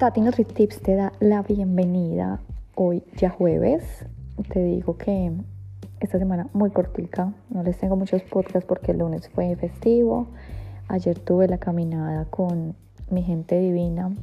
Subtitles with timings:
[0.00, 2.40] Tati Tips te da la bienvenida
[2.74, 3.84] hoy ya jueves.
[4.50, 5.30] Te digo que
[6.00, 10.28] esta semana muy cortica, no les tengo muchos podcasts porque el lunes fue festivo.
[10.88, 12.76] Ayer tuve la caminada con
[13.10, 14.16] mi gente divina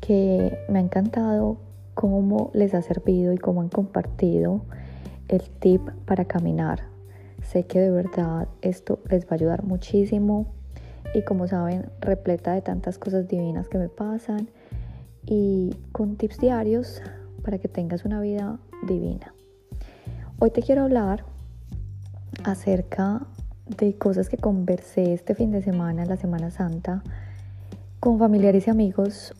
[0.00, 1.58] que me ha encantado
[1.92, 4.62] cómo les ha servido y cómo han compartido
[5.28, 6.80] el tip para caminar.
[7.42, 10.46] Sé que de verdad esto les va a ayudar muchísimo
[11.16, 14.50] y como saben, repleta de tantas cosas divinas que me pasan
[15.24, 17.00] y con tips diarios
[17.42, 19.32] para que tengas una vida divina.
[20.38, 21.24] Hoy te quiero hablar
[22.44, 23.22] acerca
[23.78, 27.02] de cosas que conversé este fin de semana, la Semana Santa,
[27.98, 29.34] con familiares y amigos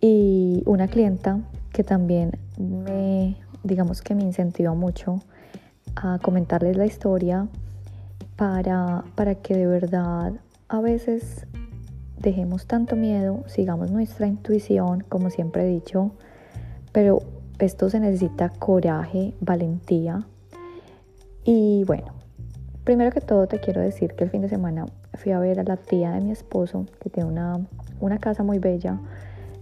[0.00, 1.38] y una clienta
[1.72, 5.22] que también me, digamos que me incentivó mucho
[5.94, 7.46] a comentarles la historia
[8.34, 10.32] para, para que de verdad
[10.68, 11.46] a veces
[12.18, 16.12] dejemos tanto miedo, sigamos nuestra intuición, como siempre he dicho,
[16.92, 17.20] pero
[17.58, 20.26] esto se necesita coraje, valentía.
[21.44, 22.12] Y bueno,
[22.84, 25.64] primero que todo te quiero decir que el fin de semana fui a ver a
[25.64, 27.66] la tía de mi esposo, que tiene una,
[28.00, 28.98] una casa muy bella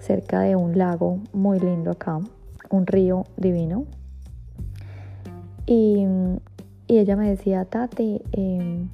[0.00, 2.18] cerca de un lago muy lindo acá,
[2.70, 3.84] un río divino.
[5.66, 6.04] Y,
[6.86, 8.86] y ella me decía, Tati, eh,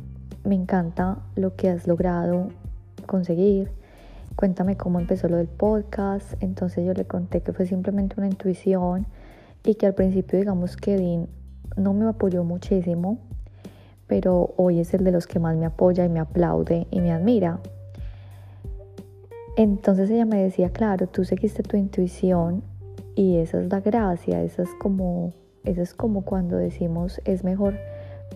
[0.44, 2.48] me encanta lo que has logrado
[3.06, 3.70] conseguir.
[4.36, 6.34] Cuéntame cómo empezó lo del podcast.
[6.40, 9.06] Entonces yo le conté que fue simplemente una intuición
[9.64, 11.26] y que al principio digamos que
[11.76, 13.18] no me apoyó muchísimo,
[14.06, 17.12] pero hoy es el de los que más me apoya y me aplaude y me
[17.12, 17.60] admira.
[19.56, 22.62] Entonces ella me decía, claro, tú seguiste tu intuición
[23.14, 27.74] y esa es la gracia, esa es como, esa es como cuando decimos es mejor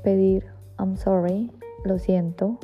[0.03, 0.45] pedir
[0.79, 1.51] I'm sorry
[1.87, 2.59] lo siento,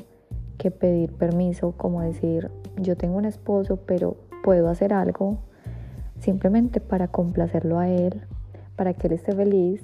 [0.59, 5.39] que pedir permiso, como decir, yo tengo un esposo, pero puedo hacer algo
[6.21, 8.23] simplemente para complacerlo a él,
[8.77, 9.83] para que él esté feliz,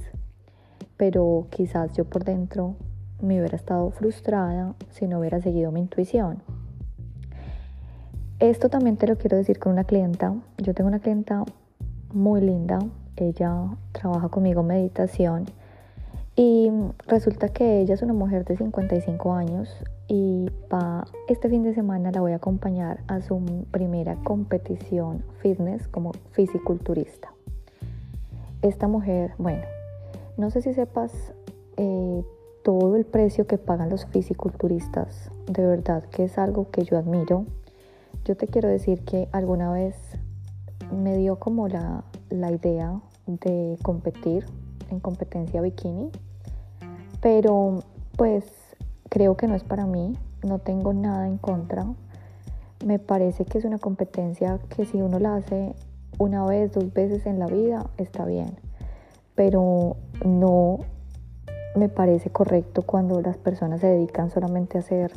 [0.97, 2.77] pero quizás yo por dentro
[3.21, 6.43] me hubiera estado frustrada si no hubiera seguido mi intuición.
[8.39, 10.33] Esto también te lo quiero decir con una clienta.
[10.59, 11.43] Yo tengo una clienta
[12.13, 12.79] muy linda.
[13.17, 15.47] Ella trabaja conmigo meditación
[16.41, 16.71] y
[17.09, 19.69] resulta que ella es una mujer de 55 años
[20.07, 25.89] y para este fin de semana la voy a acompañar a su primera competición fitness
[25.89, 27.33] como fisiculturista.
[28.63, 29.65] Esta mujer, bueno,
[30.37, 31.13] no sé si sepas
[31.77, 32.23] eh,
[32.63, 37.47] todo el precio que pagan los fisiculturistas, de verdad que es algo que yo admiro.
[38.25, 39.97] Yo te quiero decir que alguna vez
[40.93, 44.47] me dio como la, la idea de competir
[44.93, 46.13] en competencia bikini
[47.21, 47.81] pero
[48.17, 48.45] pues
[49.09, 51.87] creo que no es para mí, no tengo nada en contra.
[52.85, 55.75] Me parece que es una competencia que si uno la hace
[56.19, 58.57] una vez, dos veces en la vida, está bien.
[59.35, 60.79] Pero no
[61.77, 65.13] me parece correcto cuando las personas se dedican solamente a ser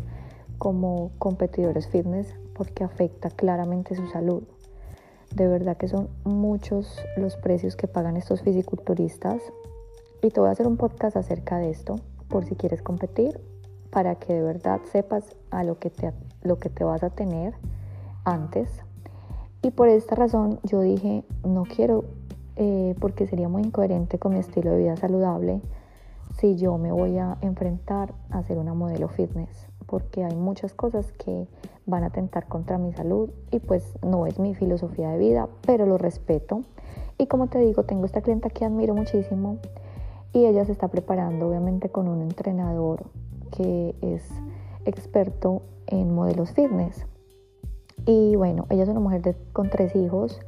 [0.57, 4.44] como competidores fitness porque afecta claramente su salud.
[5.33, 9.41] De verdad que son muchos los precios que pagan estos fisiculturistas
[10.22, 11.96] y te voy a hacer un podcast acerca de esto,
[12.28, 13.40] por si quieres competir,
[13.90, 17.54] para que de verdad sepas a lo que te, lo que te vas a tener
[18.24, 18.70] antes.
[19.62, 22.06] Y por esta razón yo dije, no quiero,
[22.56, 25.62] eh, porque sería muy incoherente con mi estilo de vida saludable,
[26.40, 31.12] si yo me voy a enfrentar a ser una modelo fitness, porque hay muchas cosas
[31.14, 31.48] que
[31.86, 35.86] van a atentar contra mi salud y pues no es mi filosofía de vida, pero
[35.86, 36.62] lo respeto.
[37.18, 39.58] Y como te digo, tengo esta clienta que admiro muchísimo
[40.34, 43.03] y ella se está preparando obviamente con un entrenador
[43.52, 44.24] que es
[44.86, 47.06] experto en modelos fitness.
[48.06, 50.40] Y bueno, ella es una mujer con tres hijos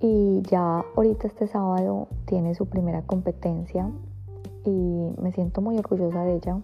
[0.00, 3.90] y ya ahorita este sábado tiene su primera competencia
[4.64, 6.60] y me siento muy orgullosa de ella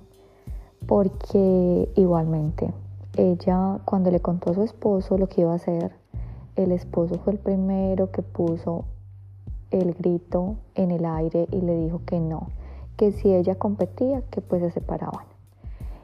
[0.87, 2.73] porque igualmente
[3.17, 5.93] ella cuando le contó a su esposo lo que iba a hacer,
[6.57, 8.85] el esposo fue el primero que puso
[9.71, 12.49] el grito en el aire y le dijo que no,
[12.97, 15.25] que si ella competía, que pues se separaban.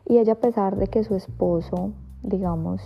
[0.06, 2.82] Y ella a pesar de que su esposo, digamos,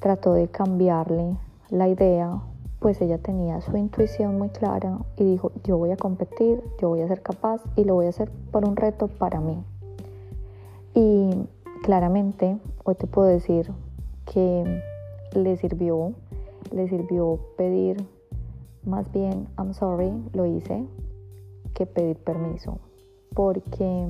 [0.00, 1.36] trató de cambiarle
[1.70, 2.42] la idea,
[2.80, 7.00] pues ella tenía su intuición muy clara y dijo, yo voy a competir, yo voy
[7.02, 9.62] a ser capaz y lo voy a hacer por un reto para mí.
[10.94, 11.30] Y
[11.82, 13.72] claramente, hoy te puedo decir
[14.24, 14.82] que
[15.34, 16.12] le sirvió,
[16.72, 18.04] le sirvió pedir
[18.86, 20.86] más bien, I'm sorry, lo hice,
[21.74, 22.78] que pedir permiso.
[23.34, 24.06] Porque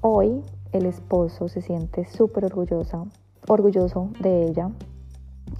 [0.00, 0.42] hoy
[0.72, 3.04] el esposo se siente súper orgullosa,
[3.46, 4.70] orgulloso de ella.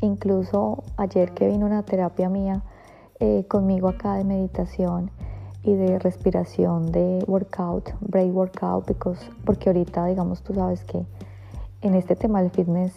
[0.01, 2.63] incluso ayer que vino una terapia mía
[3.21, 5.11] eh, conmigo acá de meditación
[5.63, 11.05] y de respiración de workout, break workout, because, porque ahorita digamos tú sabes que
[11.81, 12.93] en este tema del fitness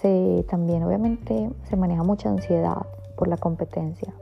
[0.00, 4.14] se también obviamente se maneja mucha ansiedad por la competencia.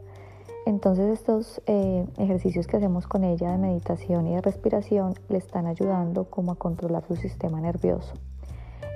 [0.67, 5.65] Entonces estos eh, ejercicios que hacemos con ella de meditación y de respiración le están
[5.67, 8.15] ayudando como a controlar su sistema nervioso.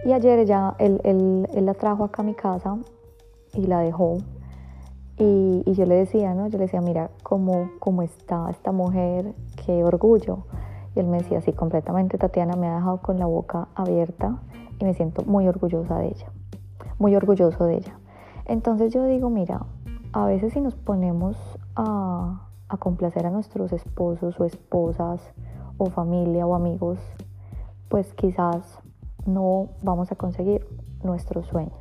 [0.04, 2.76] Y ayer ella, él, él, él la trajo acá a mi casa
[3.54, 4.16] y la dejó.
[5.16, 6.48] Y, y, yo le decía, ¿no?
[6.48, 9.32] Yo le decía, mira cómo, cómo está esta mujer,
[9.64, 10.46] qué orgullo.
[10.96, 14.40] Y él me decía, sí, completamente, Tatiana me ha dejado con la boca abierta
[14.80, 16.32] y me siento muy orgullosa de ella,
[16.98, 17.96] muy orgulloso de ella.
[18.46, 19.66] Entonces yo digo, mira,
[20.12, 21.36] a veces si nos ponemos
[21.76, 22.46] a,
[22.78, 25.20] complacer a nuestros esposos o esposas
[25.76, 26.98] o familia o amigos,
[27.88, 28.78] pues quizás
[29.26, 30.66] no vamos a conseguir
[31.02, 31.74] nuestros sueños.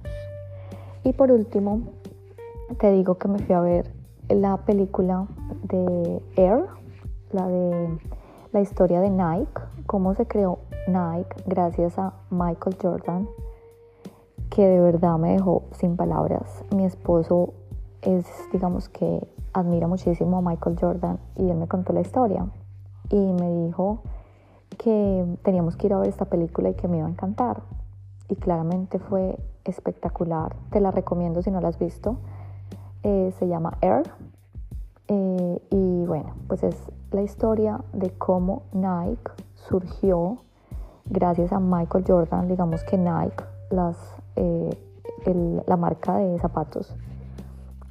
[1.04, 1.82] Y por último,
[2.80, 3.94] te digo que me fui a ver
[4.30, 5.28] la película
[5.64, 6.66] de Air,
[7.32, 8.00] la de
[8.52, 13.30] la historia de Nike, cómo se creó Nike gracias a Michael Jordan,
[14.50, 16.66] que de verdad me dejó sin palabras.
[16.76, 17.54] Mi esposo
[18.02, 22.48] es, digamos que admira muchísimo a Michael Jordan y él me contó la historia
[23.10, 24.02] y me dijo
[24.78, 27.62] que teníamos que ir a ver esta película y que me iba a encantar.
[28.30, 30.56] Y claramente fue espectacular.
[30.70, 32.18] Te la recomiendo si no la has visto.
[33.04, 34.04] Eh, se llama Air.
[35.08, 36.76] Eh, y bueno, pues es
[37.12, 40.38] la historia de cómo Nike surgió
[41.06, 42.48] gracias a Michael Jordan.
[42.48, 43.98] Digamos que Nike, las,
[44.36, 44.70] eh,
[45.66, 46.96] la marca de zapatos,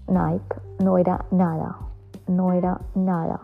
[0.09, 1.77] Nike no era nada,
[2.27, 3.41] no era nada.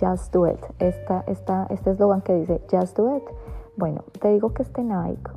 [0.00, 0.60] Just do it.
[0.78, 3.24] Esta, esta, este eslogan que dice Just do it.
[3.76, 5.30] Bueno, te digo que este Nike,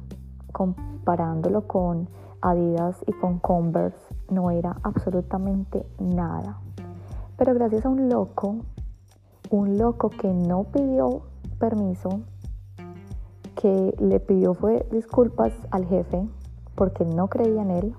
[0.51, 2.09] comparándolo con
[2.41, 3.97] Adidas y con Converse,
[4.29, 6.59] no era absolutamente nada.
[7.37, 8.57] Pero gracias a un loco,
[9.49, 11.23] un loco que no pidió
[11.59, 12.21] permiso,
[13.55, 16.27] que le pidió fue disculpas al jefe
[16.75, 17.95] porque no creía en él,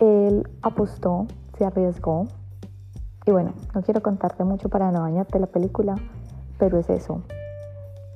[0.00, 1.26] él apostó,
[1.56, 2.26] se arriesgó.
[3.26, 5.94] Y bueno, no quiero contarte mucho para no dañarte la película,
[6.58, 7.22] pero es eso.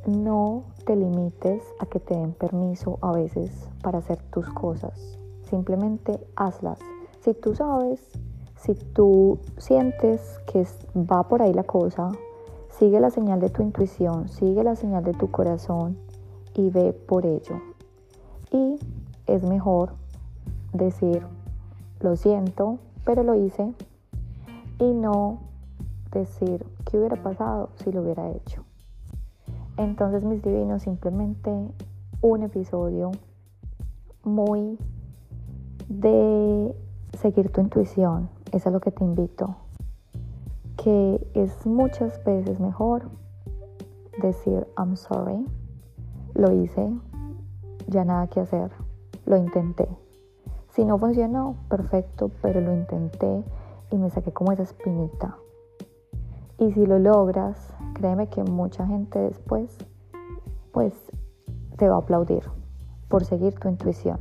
[0.06, 5.19] No te limites a que te den permiso a veces para hacer tus cosas.
[5.48, 6.78] Simplemente hazlas.
[7.20, 8.00] Si tú sabes,
[8.56, 10.66] si tú sientes que
[10.96, 12.12] va por ahí la cosa,
[12.70, 15.98] sigue la señal de tu intuición, sigue la señal de tu corazón
[16.54, 17.60] y ve por ello.
[18.50, 18.78] Y
[19.26, 19.92] es mejor
[20.72, 21.26] decir,
[22.04, 23.72] lo siento, pero lo hice.
[24.78, 25.40] Y no
[26.12, 28.62] decir qué hubiera pasado si lo hubiera hecho.
[29.76, 31.50] Entonces, mis divinos, simplemente
[32.20, 33.10] un episodio
[34.22, 34.78] muy
[35.88, 36.76] de
[37.18, 38.28] seguir tu intuición.
[38.52, 39.56] Es a lo que te invito.
[40.76, 43.08] Que es muchas veces mejor
[44.20, 45.44] decir I'm sorry.
[46.34, 46.92] Lo hice,
[47.88, 48.70] ya nada que hacer.
[49.24, 49.88] Lo intenté.
[50.75, 53.44] Si no funcionó, perfecto, pero lo intenté
[53.93, 55.37] y me saqué como esa espinita.
[56.59, 59.79] Y si lo logras, créeme que mucha gente después,
[60.73, 60.93] pues
[61.76, 62.43] te va a aplaudir
[63.09, 64.19] por seguir tu intuición.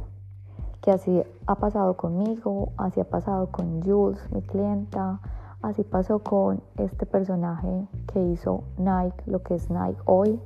[0.82, 5.22] Que así ha pasado conmigo, así ha pasado con Jules, mi clienta,
[5.64, 10.40] así pasó con este personaje que hizo Nike, lo que es Nike hoy.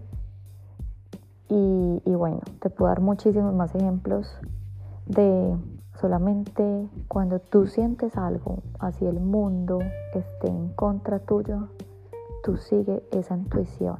[1.50, 4.40] Y, y bueno, te puedo dar muchísimos más ejemplos
[5.06, 5.58] de
[6.00, 9.80] Solamente cuando tú sientes algo, así el mundo
[10.14, 11.70] esté en contra tuyo,
[12.44, 13.98] tú sigue esa intuición,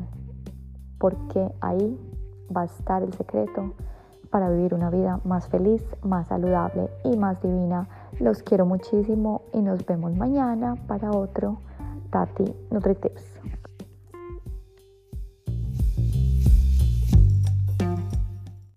[1.00, 2.00] porque ahí
[2.56, 3.74] va a estar el secreto
[4.30, 7.88] para vivir una vida más feliz, más saludable y más divina.
[8.20, 11.60] Los quiero muchísimo y nos vemos mañana para otro
[12.12, 13.57] Tati NutriTips.